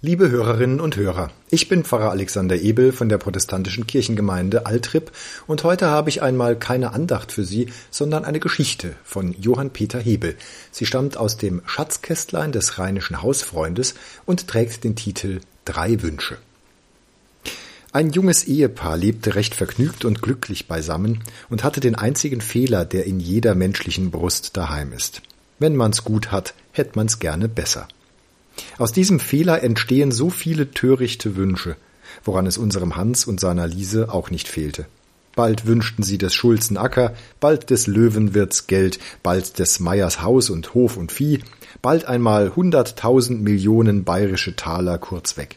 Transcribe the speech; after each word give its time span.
Liebe 0.00 0.30
Hörerinnen 0.30 0.78
und 0.80 0.94
Hörer, 0.94 1.32
ich 1.50 1.68
bin 1.68 1.82
Pfarrer 1.82 2.12
Alexander 2.12 2.54
Ebel 2.54 2.92
von 2.92 3.08
der 3.08 3.18
protestantischen 3.18 3.84
Kirchengemeinde 3.84 4.64
Altrip 4.64 5.10
und 5.48 5.64
heute 5.64 5.88
habe 5.88 6.08
ich 6.08 6.22
einmal 6.22 6.56
keine 6.56 6.92
Andacht 6.92 7.32
für 7.32 7.42
Sie, 7.42 7.72
sondern 7.90 8.24
eine 8.24 8.38
Geschichte 8.38 8.94
von 9.02 9.34
Johann 9.40 9.70
Peter 9.70 9.98
Hebel. 9.98 10.36
Sie 10.70 10.86
stammt 10.86 11.16
aus 11.16 11.36
dem 11.36 11.62
Schatzkästlein 11.66 12.52
des 12.52 12.78
Rheinischen 12.78 13.22
Hausfreundes 13.22 13.96
und 14.24 14.46
trägt 14.46 14.84
den 14.84 14.94
Titel 14.94 15.40
Drei 15.64 16.00
Wünsche. 16.00 16.38
Ein 17.90 18.10
junges 18.10 18.44
Ehepaar 18.44 18.96
lebte 18.96 19.34
recht 19.34 19.56
vergnügt 19.56 20.04
und 20.04 20.22
glücklich 20.22 20.68
beisammen 20.68 21.24
und 21.50 21.64
hatte 21.64 21.80
den 21.80 21.96
einzigen 21.96 22.40
Fehler, 22.40 22.84
der 22.84 23.04
in 23.04 23.18
jeder 23.18 23.56
menschlichen 23.56 24.12
Brust 24.12 24.56
daheim 24.56 24.92
ist. 24.92 25.22
Wenn 25.58 25.74
man's 25.74 26.04
gut 26.04 26.30
hat, 26.30 26.54
hätt 26.70 26.94
man's 26.94 27.18
gerne 27.18 27.48
besser. 27.48 27.88
Aus 28.78 28.92
diesem 28.92 29.20
Fehler 29.20 29.62
entstehen 29.62 30.12
so 30.12 30.30
viele 30.30 30.70
törichte 30.70 31.36
Wünsche, 31.36 31.76
woran 32.24 32.46
es 32.46 32.58
unserem 32.58 32.96
Hans 32.96 33.24
und 33.26 33.40
seiner 33.40 33.66
Liese 33.66 34.12
auch 34.12 34.30
nicht 34.30 34.48
fehlte. 34.48 34.86
Bald 35.34 35.66
wünschten 35.66 36.02
sie 36.02 36.18
des 36.18 36.34
Schulzen 36.34 36.76
Acker, 36.76 37.14
bald 37.38 37.70
des 37.70 37.86
Löwenwirts 37.86 38.66
Geld, 38.66 38.98
bald 39.22 39.60
des 39.60 39.78
Meiers 39.78 40.20
Haus 40.20 40.50
und 40.50 40.74
Hof 40.74 40.96
und 40.96 41.12
Vieh, 41.12 41.44
bald 41.80 42.06
einmal 42.06 42.56
hunderttausend 42.56 43.42
Millionen 43.42 44.02
bayerische 44.02 44.56
Taler 44.56 44.98
kurzweg. 44.98 45.56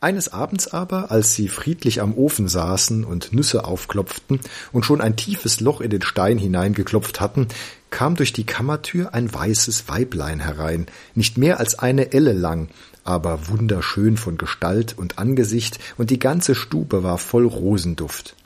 Eines 0.00 0.32
Abends 0.32 0.68
aber, 0.68 1.10
als 1.10 1.34
sie 1.34 1.48
friedlich 1.48 2.00
am 2.00 2.14
Ofen 2.14 2.46
saßen 2.46 3.04
und 3.04 3.32
Nüsse 3.32 3.64
aufklopften 3.64 4.38
und 4.70 4.84
schon 4.84 5.00
ein 5.00 5.16
tiefes 5.16 5.58
Loch 5.58 5.80
in 5.80 5.90
den 5.90 6.02
Stein 6.02 6.38
hineingeklopft 6.38 7.20
hatten, 7.20 7.48
kam 7.90 8.14
durch 8.14 8.32
die 8.32 8.46
Kammertür 8.46 9.12
ein 9.12 9.32
weißes 9.32 9.88
Weiblein 9.88 10.38
herein, 10.38 10.86
nicht 11.16 11.36
mehr 11.36 11.58
als 11.58 11.80
eine 11.80 12.12
Elle 12.12 12.32
lang, 12.32 12.68
aber 13.02 13.48
wunderschön 13.48 14.16
von 14.16 14.38
Gestalt 14.38 14.96
und 14.96 15.18
Angesicht, 15.18 15.80
und 15.96 16.10
die 16.10 16.20
ganze 16.20 16.54
Stube 16.54 17.02
war 17.02 17.18
voll 17.18 17.46
Rosenduft. 17.46 18.36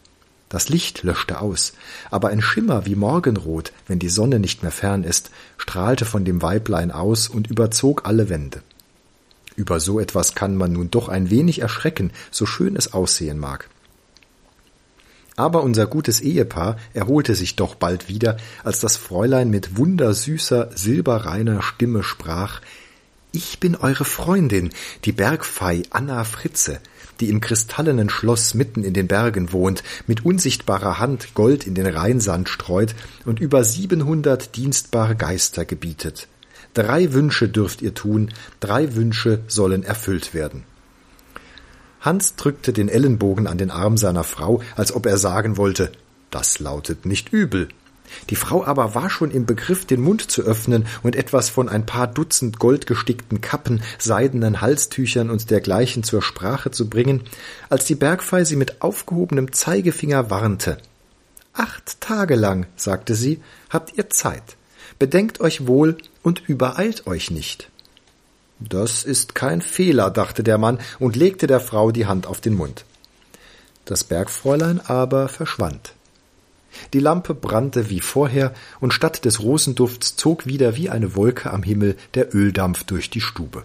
Das 0.49 0.71
Licht 0.71 1.03
löschte 1.03 1.41
aus, 1.43 1.75
aber 2.11 2.29
ein 2.29 2.41
Schimmer 2.41 2.87
wie 2.87 2.95
Morgenrot, 2.95 3.73
wenn 3.89 3.99
die 3.99 4.09
Sonne 4.09 4.39
nicht 4.39 4.63
mehr 4.63 4.73
fern 4.73 5.05
ist, 5.05 5.31
strahlte 5.59 6.07
von 6.07 6.25
dem 6.25 6.41
Weiblein 6.41 6.93
aus 6.93 7.29
und 7.29 7.49
überzog 7.49 8.07
alle 8.07 8.31
Wände. 8.31 8.63
Über 9.57 9.81
so 9.81 10.01
etwas 10.01 10.35
kann 10.35 10.57
man 10.57 10.73
nun 10.73 10.91
doch 10.91 11.09
ein 11.09 11.31
wenig 11.31 11.61
erschrecken, 11.61 12.11
so 12.31 12.47
schön 12.47 12.77
es 12.77 12.93
aussehen 12.93 13.39
mag. 13.39 13.69
Aber 15.37 15.63
unser 15.63 15.87
gutes 15.87 16.21
Ehepaar 16.21 16.77
erholte 16.93 17.35
sich 17.35 17.57
doch 17.57 17.75
bald 17.75 18.09
wieder, 18.09 18.37
als 18.65 18.81
das 18.81 18.97
Fräulein 18.97 19.51
mit 19.51 19.77
wundersüßer, 19.77 20.71
silberreiner 20.75 21.63
Stimme 21.63 22.03
sprach 22.03 22.61
Ich 23.33 23.59
bin 23.59 23.75
eure 23.75 24.05
Freundin, 24.05 24.71
die 25.05 25.13
Bergfei 25.13 25.83
Anna 25.91 26.25
Fritze, 26.25 26.81
die 27.21 27.31
im 27.31 27.41
kristallenen 27.41 28.11
Schloss 28.11 28.53
mitten 28.55 28.85
in 28.85 28.93
den 28.93 29.09
Bergen 29.09 29.53
wohnt, 29.53 29.83
mit 30.07 30.25
unsichtbarer 30.25 30.99
Hand 30.99 31.35
Gold 31.35 31.67
in 31.67 31.75
den 31.75 31.87
Rheinsand 31.87 32.49
streut 32.49 32.95
und 33.25 33.41
über 33.41 33.65
siebenhundert 33.65 34.57
dienstbare 34.57 35.17
Geister 35.17 35.65
gebietet. 35.65 36.29
Drei 36.75 37.13
Wünsche 37.13 37.49
dürft 37.49 37.83
ihr 37.83 37.95
tun, 37.95 38.33
drei 38.61 38.95
Wünsche 38.95 39.41
sollen 39.47 39.83
erfüllt 39.83 40.33
werden. 40.33 40.65
Hans 42.01 42.35
drückte 42.35 42.73
den 42.73 42.89
Ellenbogen 42.89 43.47
an 43.47 43.59
den 43.59 43.71
Arm 43.71 43.97
seiner 43.97 44.25
Frau, 44.25 44.63
als 44.75 44.93
ob 44.93 45.07
er 45.07 45.19
sagen 45.19 45.57
wollte, 45.57 45.93
das 46.31 46.59
lautet 46.59 47.07
nicht 47.07 47.33
übel. 47.33 47.69
Die 48.31 48.37
Frau 48.37 48.65
aber 48.65 48.95
war 48.95 49.09
schon 49.11 49.31
im 49.31 49.47
Begriff, 49.47 49.85
den 49.85 50.01
Mund 50.01 50.31
zu 50.31 50.43
öffnen 50.43 50.87
und 51.03 51.17
etwas 51.17 51.49
von 51.49 51.69
ein 51.69 51.87
paar 51.87 52.07
Dutzend 52.07 52.59
goldgestickten 52.59 53.41
Kappen, 53.41 53.83
seidenen 53.99 54.61
Halstüchern 54.61 55.31
und 55.31 55.51
dergleichen 55.51 56.03
zur 56.03 56.23
Sprache 56.23 56.71
zu 56.71 56.89
bringen, 56.89 57.23
als 57.69 57.85
die 57.85 57.95
Bergfei 57.95 58.45
sie 58.45 58.57
mit 58.57 58.83
aufgehobenem 58.83 59.53
Zeigefinger 59.53 60.31
warnte. 60.31 60.79
Acht 61.53 62.01
Tage 62.01 62.35
lang, 62.35 62.67
sagte 62.77 63.15
sie, 63.15 63.41
habt 63.71 63.97
ihr 63.97 64.09
Zeit. 64.11 64.57
Bedenkt 64.99 65.41
euch 65.41 65.67
wohl 65.67 65.99
und 66.23 66.43
übereilt 66.49 67.07
euch 67.07 67.31
nicht. 67.31 67.69
Das 68.61 69.05
ist 69.05 69.35
kein 69.35 69.61
Fehler, 69.61 70.11
dachte 70.11 70.43
der 70.43 70.59
Mann 70.59 70.79
und 70.99 71.17
legte 71.17 71.47
der 71.47 71.61
Frau 71.61 71.91
die 71.91 72.07
Hand 72.07 72.27
auf 72.27 72.41
den 72.41 72.55
Mund. 72.55 72.85
Das 73.85 74.05
Bergfräulein 74.05 74.81
aber 74.81 75.29
verschwand. 75.29 75.95
Die 76.93 77.01
Lampe 77.01 77.35
brannte 77.35 77.91
wie 77.91 78.01
vorher, 78.01 78.55
und 78.81 78.95
statt 78.95 79.25
des 79.25 79.43
Rosendufts 79.43 80.17
zog 80.17 80.47
wieder 80.47 80.77
wie 80.77 80.89
eine 80.89 81.15
Wolke 81.17 81.51
am 81.51 81.63
Himmel 81.63 81.97
der 82.15 82.35
Öldampf 82.35 82.85
durch 82.85 83.11
die 83.11 83.21
Stube. 83.21 83.65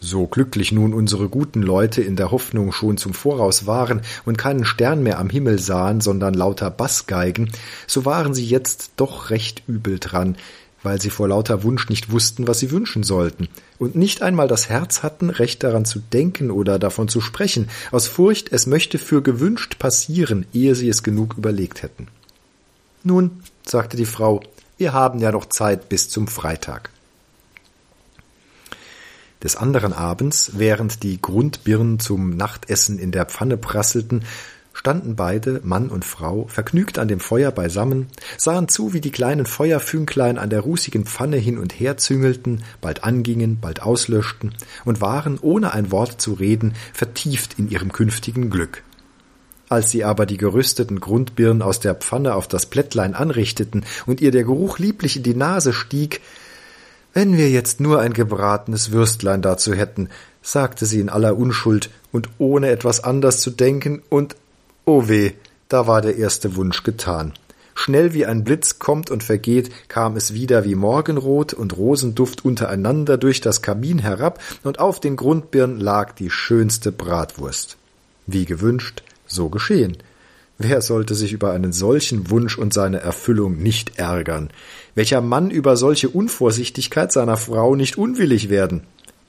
So 0.00 0.28
glücklich 0.28 0.70
nun 0.70 0.94
unsere 0.94 1.28
guten 1.28 1.60
Leute 1.60 2.02
in 2.02 2.14
der 2.14 2.30
Hoffnung 2.30 2.72
schon 2.72 2.98
zum 2.98 3.14
Voraus 3.14 3.66
waren 3.66 4.02
und 4.24 4.38
keinen 4.38 4.64
Stern 4.64 5.02
mehr 5.02 5.18
am 5.18 5.28
Himmel 5.28 5.58
sahen, 5.58 6.00
sondern 6.00 6.34
lauter 6.34 6.70
Bassgeigen, 6.70 7.50
so 7.86 8.04
waren 8.04 8.32
sie 8.32 8.46
jetzt 8.46 8.92
doch 8.96 9.30
recht 9.30 9.64
übel 9.66 9.98
dran, 9.98 10.36
weil 10.84 11.00
sie 11.00 11.10
vor 11.10 11.26
lauter 11.28 11.64
Wunsch 11.64 11.88
nicht 11.88 12.12
wussten, 12.12 12.46
was 12.46 12.60
sie 12.60 12.70
wünschen 12.70 13.02
sollten, 13.02 13.48
und 13.78 13.96
nicht 13.96 14.22
einmal 14.22 14.46
das 14.46 14.68
Herz 14.68 15.02
hatten, 15.02 15.30
recht 15.30 15.64
daran 15.64 15.84
zu 15.84 15.98
denken 15.98 16.52
oder 16.52 16.78
davon 16.78 17.08
zu 17.08 17.20
sprechen, 17.20 17.68
aus 17.90 18.06
Furcht, 18.06 18.52
es 18.52 18.66
möchte 18.66 18.98
für 18.98 19.20
gewünscht 19.20 19.80
passieren, 19.80 20.46
ehe 20.52 20.76
sie 20.76 20.88
es 20.88 21.02
genug 21.02 21.36
überlegt 21.36 21.82
hätten. 21.82 22.06
Nun, 23.02 23.42
sagte 23.66 23.96
die 23.96 24.06
Frau, 24.06 24.42
wir 24.76 24.92
haben 24.92 25.18
ja 25.18 25.32
noch 25.32 25.46
Zeit 25.46 25.88
bis 25.88 26.08
zum 26.08 26.28
Freitag. 26.28 26.90
Des 29.42 29.56
anderen 29.56 29.92
Abends, 29.92 30.52
während 30.54 31.02
die 31.02 31.22
Grundbirnen 31.22 32.00
zum 32.00 32.36
Nachtessen 32.36 32.98
in 32.98 33.12
der 33.12 33.26
Pfanne 33.26 33.56
prasselten, 33.56 34.24
standen 34.72 35.16
beide, 35.16 35.60
Mann 35.64 35.88
und 35.88 36.04
Frau, 36.04 36.46
vergnügt 36.48 36.98
an 36.98 37.08
dem 37.08 37.20
Feuer 37.20 37.50
beisammen, 37.50 38.06
sahen 38.36 38.68
zu, 38.68 38.92
wie 38.92 39.00
die 39.00 39.10
kleinen 39.10 39.46
Feuerfünklein 39.46 40.38
an 40.38 40.50
der 40.50 40.60
rußigen 40.60 41.04
Pfanne 41.04 41.36
hin 41.36 41.58
und 41.58 41.72
her 41.72 41.96
züngelten, 41.96 42.62
bald 42.80 43.04
angingen, 43.04 43.58
bald 43.60 43.82
auslöschten 43.82 44.54
und 44.84 45.00
waren, 45.00 45.38
ohne 45.40 45.72
ein 45.72 45.90
Wort 45.90 46.20
zu 46.20 46.32
reden, 46.32 46.74
vertieft 46.92 47.58
in 47.58 47.68
ihrem 47.68 47.92
künftigen 47.92 48.50
Glück. 48.50 48.82
Als 49.68 49.90
sie 49.90 50.04
aber 50.04 50.26
die 50.26 50.38
gerüsteten 50.38 50.98
Grundbirnen 51.00 51.62
aus 51.62 51.80
der 51.80 51.94
Pfanne 51.94 52.34
auf 52.34 52.48
das 52.48 52.66
Plättlein 52.66 53.14
anrichteten 53.14 53.84
und 54.06 54.20
ihr 54.20 54.30
der 54.30 54.44
Geruch 54.44 54.78
lieblich 54.78 55.16
in 55.16 55.22
die 55.22 55.34
Nase 55.34 55.72
stieg, 55.72 56.22
wenn 57.18 57.36
wir 57.36 57.50
jetzt 57.50 57.80
nur 57.80 57.98
ein 57.98 58.12
gebratenes 58.12 58.92
Würstlein 58.92 59.42
dazu 59.42 59.74
hätten, 59.74 60.08
sagte 60.40 60.86
sie 60.86 61.00
in 61.00 61.08
aller 61.08 61.36
Unschuld 61.36 61.90
und 62.12 62.28
ohne 62.38 62.68
etwas 62.68 63.02
anders 63.02 63.40
zu 63.40 63.50
denken, 63.50 64.02
und 64.08 64.36
oh 64.84 65.08
weh, 65.08 65.32
da 65.68 65.88
war 65.88 66.00
der 66.00 66.16
erste 66.16 66.54
Wunsch 66.54 66.84
getan. 66.84 67.32
Schnell 67.74 68.14
wie 68.14 68.24
ein 68.24 68.44
Blitz 68.44 68.78
kommt 68.78 69.10
und 69.10 69.24
vergeht, 69.24 69.72
kam 69.88 70.16
es 70.16 70.32
wieder 70.32 70.64
wie 70.64 70.76
Morgenrot 70.76 71.54
und 71.54 71.76
Rosenduft 71.76 72.44
untereinander 72.44 73.18
durch 73.18 73.40
das 73.40 73.62
Kamin 73.62 73.98
herab, 73.98 74.40
und 74.62 74.78
auf 74.78 75.00
den 75.00 75.16
Grundbirnen 75.16 75.80
lag 75.80 76.12
die 76.12 76.30
schönste 76.30 76.92
Bratwurst. 76.92 77.78
Wie 78.28 78.44
gewünscht, 78.44 79.02
so 79.26 79.48
geschehen. 79.48 79.96
Wer 80.60 80.82
sollte 80.82 81.14
sich 81.14 81.32
über 81.32 81.52
einen 81.52 81.72
solchen 81.72 82.30
Wunsch 82.30 82.58
und 82.58 82.74
seine 82.74 82.98
Erfüllung 82.98 83.58
nicht 83.58 83.96
ärgern? 83.96 84.50
Welcher 84.96 85.20
Mann 85.20 85.52
über 85.52 85.76
solche 85.76 86.08
Unvorsichtigkeit 86.08 87.12
seiner 87.12 87.36
Frau 87.36 87.76
nicht 87.76 87.96
unwillig 87.96 88.50
werden? 88.50 88.82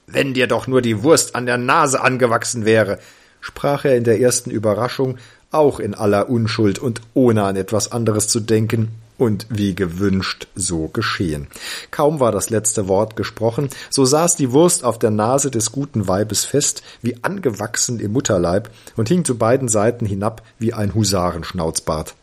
Wenn 0.08 0.34
dir 0.34 0.48
doch 0.48 0.66
nur 0.66 0.82
die 0.82 1.04
Wurst 1.04 1.36
an 1.36 1.46
der 1.46 1.60
Nase 1.60 2.02
angewachsen 2.02 2.66
wäre, 2.66 2.98
sprach 3.42 3.86
er 3.86 3.96
in 3.96 4.06
der 4.06 4.20
ersten 4.20 4.50
Überraschung, 4.50 5.20
auch 5.52 5.80
in 5.80 5.94
aller 5.94 6.30
Unschuld 6.30 6.80
und 6.80 7.02
ohne 7.14 7.44
an 7.44 7.56
etwas 7.56 7.92
anderes 7.92 8.28
zu 8.28 8.40
denken, 8.40 8.90
und 9.20 9.46
wie 9.50 9.76
gewünscht, 9.76 10.48
so 10.56 10.88
geschehen. 10.88 11.48
Kaum 11.92 12.20
war 12.20 12.32
das 12.32 12.50
letzte 12.50 12.88
Wort 12.88 13.16
gesprochen, 13.16 13.70
so 13.90 14.06
saß 14.06 14.38
die 14.38 14.52
Wurst 14.52 14.84
auf 14.84 14.98
der 14.98 15.12
Nase 15.12 15.52
des 15.52 15.72
guten 15.72 16.08
Weibes 16.08 16.46
fest, 16.46 16.82
wie 17.02 17.18
angewachsen 17.22 18.00
im 18.00 18.14
Mutterleib, 18.14 18.72
und 18.96 19.10
hing 19.10 19.26
zu 19.26 19.38
beiden 19.38 19.68
Seiten 19.68 20.06
hinab 20.06 20.42
wie 20.58 20.74
ein 20.74 20.96
Husarenschnauzbart. 20.96 22.16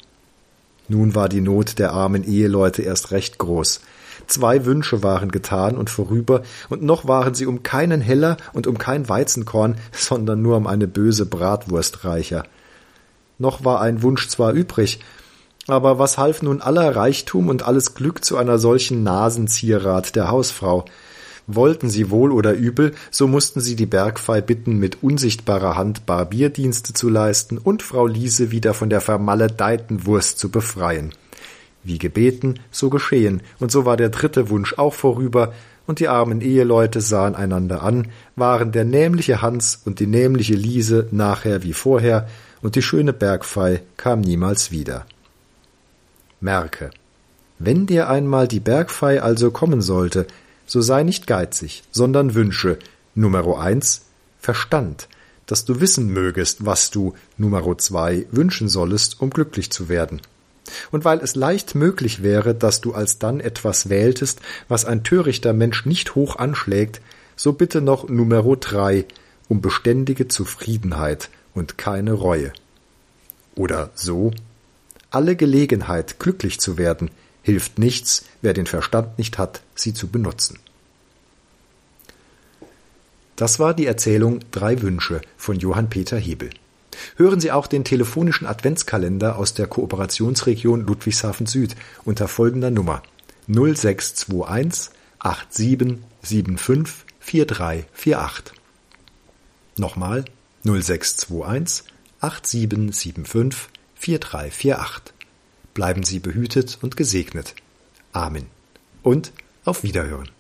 Nun 0.89 1.15
war 1.15 1.29
die 1.29 1.41
Not 1.43 1.79
der 1.79 1.93
armen 1.93 2.25
Eheleute 2.25 2.83
erst 2.83 3.11
recht 3.11 3.39
groß. 3.39 3.81
Zwei 4.27 4.65
Wünsche 4.65 5.03
waren 5.03 5.31
getan 5.31 5.77
und 5.77 5.91
vorüber, 5.91 6.43
und 6.71 6.83
noch 6.83 7.07
waren 7.07 7.35
sie 7.35 7.47
um 7.47 7.63
keinen 7.63 8.01
Heller 8.01 8.39
und 8.55 8.67
um 8.67 8.79
kein 8.79 9.09
Weizenkorn, 9.09 9.77
sondern 9.93 10.41
nur 10.41 10.57
um 10.57 10.67
eine 10.67 10.89
böse 10.89 11.27
Bratwurst 11.27 12.05
reicher. 12.05 12.45
Noch 13.39 13.67
war 13.67 13.83
ein 13.83 14.03
Wunsch 14.03 14.29
zwar 14.29 14.53
übrig, 14.53 15.01
aber 15.67 15.99
was 15.99 16.19
half 16.19 16.43
nun 16.43 16.61
aller 16.61 16.95
Reichtum 16.95 17.49
und 17.49 17.65
alles 17.65 17.95
Glück 17.95 18.25
zu 18.25 18.37
einer 18.37 18.59
solchen 18.59 19.03
Nasenzierat 19.03 20.15
der 20.17 20.29
Hausfrau? 20.31 20.85
Wollten 21.49 21.89
sie 21.89 22.11
wohl 22.11 22.33
oder 22.33 22.55
übel, 22.55 22.93
so 23.11 23.29
mussten 23.29 23.61
sie 23.61 23.77
die 23.77 23.87
Bergfei 23.87 24.41
bitten, 24.41 24.79
mit 24.79 25.03
unsichtbarer 25.03 25.77
Hand 25.77 26.05
Barbierdienste 26.05 26.93
zu 26.93 27.09
leisten 27.09 27.59
und 27.59 27.83
Frau 27.83 28.07
Liese 28.07 28.51
wieder 28.51 28.75
von 28.75 28.91
der 28.91 29.01
vermaledeiten 29.01 30.07
Wurst 30.07 30.39
zu 30.41 30.51
befreien. 30.51 31.13
Wie 31.85 31.99
gebeten, 31.99 32.59
so 32.73 32.91
geschehen, 32.91 33.43
und 33.61 33.71
so 33.71 33.85
war 33.85 33.97
der 33.97 34.09
dritte 34.09 34.51
Wunsch 34.51 34.75
auch 34.77 34.95
vorüber, 34.95 35.53
und 35.87 36.01
die 36.01 36.09
armen 36.09 36.41
Eheleute 36.41 37.01
sahen 37.01 37.37
einander 37.37 37.85
an, 37.85 38.09
waren 38.35 38.73
der 38.73 38.85
nämliche 38.85 39.41
Hans 39.41 39.83
und 39.85 40.01
die 40.01 40.09
nämliche 40.09 40.55
Liese 40.55 41.07
nachher 41.13 41.63
wie 41.63 41.75
vorher, 41.75 42.29
und 42.61 42.75
die 42.75 42.83
schöne 42.83 43.13
Bergfei 43.13 43.83
kam 43.97 44.21
niemals 44.21 44.73
wieder. 44.73 45.07
Merke, 46.41 46.91
wenn 47.59 47.87
dir 47.87 48.09
einmal 48.09 48.49
die 48.49 48.61
Bergfei 48.61 49.23
also 49.23 49.51
kommen 49.51 49.81
sollte, 49.81 50.27
so 50.67 50.81
sei 50.81 51.03
nicht 51.03 51.27
geizig, 51.27 51.83
sondern 51.91 52.35
wünsche 52.35 52.79
Numero 53.15 53.57
eins 53.57 54.03
Verstand, 54.39 55.09
dass 55.47 55.65
du 55.65 55.81
wissen 55.81 56.09
mögest, 56.09 56.67
was 56.67 56.91
du 56.91 57.15
Numero 57.39 57.75
zwei 57.75 58.27
wünschen 58.31 58.69
sollest, 58.69 59.21
um 59.21 59.31
glücklich 59.31 59.71
zu 59.71 59.89
werden. 59.89 60.21
Und 60.91 61.05
weil 61.05 61.21
es 61.21 61.37
leicht 61.37 61.75
möglich 61.75 62.23
wäre, 62.23 62.55
dass 62.55 62.81
du 62.81 62.93
alsdann 62.93 63.41
etwas 63.41 63.89
wähltest, 63.89 64.41
was 64.69 64.85
ein 64.85 65.05
törichter 65.05 65.53
Mensch 65.53 65.87
nicht 65.87 66.15
hoch 66.15 66.37
anschlägt, 66.37 67.01
so 67.37 67.53
bitte 67.53 67.81
noch 67.81 68.09
Numero 68.09 68.57
drei 68.57 69.05
um 69.49 69.61
beständige 69.61 70.29
Zufriedenheit 70.29 71.31
und 71.55 71.79
keine 71.79 72.13
Reue. 72.13 72.53
Oder 73.55 73.91
so 73.95 74.33
alle 75.17 75.35
Gelegenheit, 75.35 76.19
glücklich 76.19 76.61
zu 76.61 76.77
werden, 76.77 77.11
hilft 77.41 77.79
nichts, 77.79 78.27
wer 78.43 78.53
den 78.53 78.67
Verstand 78.67 79.17
nicht 79.17 79.39
hat, 79.39 79.63
sie 79.75 79.95
zu 79.95 80.09
benutzen. 80.09 80.59
Das 83.35 83.59
war 83.59 83.73
die 83.73 83.87
Erzählung 83.87 84.41
Drei 84.51 84.83
Wünsche 84.83 85.23
von 85.39 85.59
Johann 85.59 85.89
Peter 85.89 86.19
Hebel. 86.19 86.51
Hören 87.17 87.41
Sie 87.41 87.51
auch 87.51 87.67
den 87.67 87.83
telefonischen 87.83 88.47
Adventskalender 88.47 89.39
aus 89.39 89.55
der 89.55 89.67
Kooperationsregion 89.67 90.83
Ludwigshafen 90.87 91.47
Süd 91.47 91.77
unter 92.05 92.29
folgender 92.29 92.71
Nummer 92.71 93.03
0621 93.49 94.91
8775 95.21 97.07
4348. 97.21 98.55
Nochmal 99.79 100.27
0621 100.65 101.85
8775 102.21 103.76
4348. 103.97 105.13
Bleiben 105.75 106.05
Sie 106.05 106.21
behütet 106.21 106.79
und 106.81 106.97
gesegnet. 106.97 107.55
Amen. 108.13 108.47
Und 109.03 109.33
auf 109.65 109.83
Wiederhören. 109.83 110.31